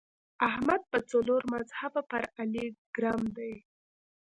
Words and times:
احمد 0.49 0.81
په 0.91 0.99
څلور 1.11 1.41
مذهبه 1.53 2.01
پر 2.11 2.23
علي 2.39 2.65
ګرم 2.95 3.21
دی. 3.37 3.53